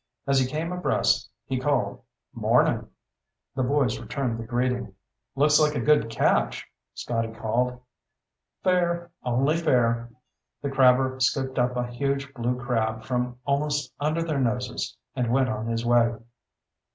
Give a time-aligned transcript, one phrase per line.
[0.25, 2.01] As he came abreast, he called,
[2.33, 2.89] "Mornin'."
[3.55, 4.95] The boys returned the greeting.
[5.35, 7.79] "Looks like a good catch," Scotty called.
[8.63, 9.11] "Fair.
[9.21, 10.09] Only fair."
[10.63, 15.49] The crabber scooped up a huge blue crab from almost under their noses and went
[15.49, 16.15] on his way.